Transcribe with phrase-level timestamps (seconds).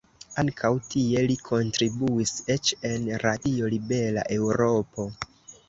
[0.43, 5.11] Ankaŭ tie li kontribuis, eĉ en Radio Libera Eŭropo.